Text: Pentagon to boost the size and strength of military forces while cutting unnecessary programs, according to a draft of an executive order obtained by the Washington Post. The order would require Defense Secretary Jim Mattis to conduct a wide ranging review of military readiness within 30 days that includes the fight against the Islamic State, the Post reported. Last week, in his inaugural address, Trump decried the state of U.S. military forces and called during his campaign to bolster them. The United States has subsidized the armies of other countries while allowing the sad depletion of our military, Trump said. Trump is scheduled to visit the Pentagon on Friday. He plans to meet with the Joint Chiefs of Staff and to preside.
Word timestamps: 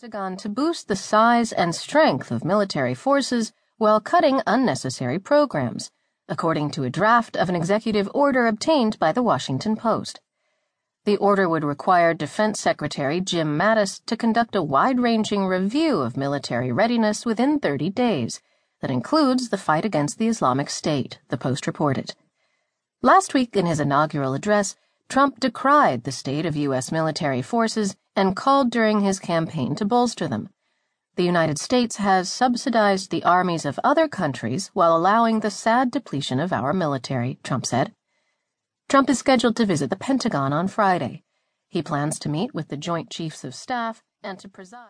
Pentagon 0.00 0.36
to 0.36 0.48
boost 0.48 0.86
the 0.86 0.94
size 0.94 1.50
and 1.50 1.74
strength 1.74 2.30
of 2.30 2.44
military 2.44 2.94
forces 2.94 3.52
while 3.78 3.98
cutting 3.98 4.40
unnecessary 4.46 5.18
programs, 5.18 5.90
according 6.28 6.70
to 6.70 6.84
a 6.84 6.90
draft 6.90 7.36
of 7.36 7.48
an 7.48 7.56
executive 7.56 8.08
order 8.14 8.46
obtained 8.46 8.96
by 9.00 9.10
the 9.10 9.24
Washington 9.24 9.74
Post. 9.74 10.20
The 11.04 11.16
order 11.16 11.48
would 11.48 11.64
require 11.64 12.14
Defense 12.14 12.60
Secretary 12.60 13.20
Jim 13.20 13.58
Mattis 13.58 14.00
to 14.06 14.16
conduct 14.16 14.54
a 14.54 14.62
wide 14.62 15.00
ranging 15.00 15.46
review 15.46 15.96
of 15.98 16.16
military 16.16 16.70
readiness 16.70 17.26
within 17.26 17.58
30 17.58 17.90
days 17.90 18.40
that 18.80 18.92
includes 18.92 19.48
the 19.48 19.58
fight 19.58 19.84
against 19.84 20.20
the 20.20 20.28
Islamic 20.28 20.70
State, 20.70 21.18
the 21.28 21.36
Post 21.36 21.66
reported. 21.66 22.14
Last 23.02 23.34
week, 23.34 23.56
in 23.56 23.66
his 23.66 23.80
inaugural 23.80 24.34
address, 24.34 24.76
Trump 25.08 25.40
decried 25.40 26.04
the 26.04 26.12
state 26.12 26.46
of 26.46 26.54
U.S. 26.54 26.92
military 26.92 27.42
forces 27.42 27.96
and 28.18 28.34
called 28.34 28.70
during 28.70 29.00
his 29.00 29.20
campaign 29.20 29.76
to 29.76 29.84
bolster 29.84 30.26
them. 30.26 30.50
The 31.14 31.22
United 31.22 31.58
States 31.58 31.96
has 31.96 32.30
subsidized 32.30 33.10
the 33.10 33.24
armies 33.24 33.64
of 33.64 33.78
other 33.84 34.08
countries 34.08 34.70
while 34.74 34.96
allowing 34.96 35.40
the 35.40 35.50
sad 35.50 35.90
depletion 35.90 36.40
of 36.40 36.52
our 36.52 36.72
military, 36.72 37.38
Trump 37.44 37.64
said. 37.64 37.94
Trump 38.88 39.08
is 39.08 39.18
scheduled 39.18 39.56
to 39.56 39.66
visit 39.66 39.90
the 39.90 39.96
Pentagon 39.96 40.52
on 40.52 40.66
Friday. 40.66 41.22
He 41.68 41.82
plans 41.82 42.18
to 42.20 42.28
meet 42.28 42.54
with 42.54 42.68
the 42.68 42.76
Joint 42.76 43.08
Chiefs 43.10 43.44
of 43.44 43.54
Staff 43.54 44.02
and 44.22 44.38
to 44.40 44.48
preside. 44.48 44.86